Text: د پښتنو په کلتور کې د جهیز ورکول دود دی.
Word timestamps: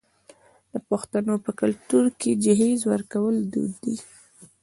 د 0.71 0.73
پښتنو 0.89 1.33
په 1.45 1.51
کلتور 1.61 2.05
کې 2.19 2.31
د 2.33 2.39
جهیز 2.43 2.81
ورکول 2.91 3.35
دود 3.51 3.73
دی. 3.83 3.97